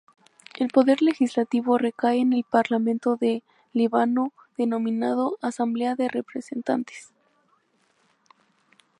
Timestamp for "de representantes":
5.93-7.13